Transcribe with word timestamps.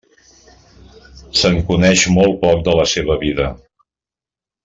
Se'n 1.41 1.59
coneix 1.67 2.05
molt 2.17 2.39
poc 2.47 2.65
de 2.69 2.75
la 2.81 2.87
seva 2.95 3.19
vida. 3.27 3.49